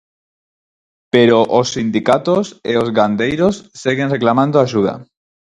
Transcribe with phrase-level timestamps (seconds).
[1.13, 4.93] Pero os sindicatos e os gandeiros seguen reclamando axuda.